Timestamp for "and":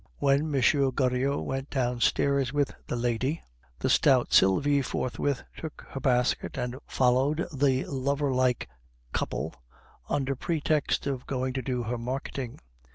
6.57-6.75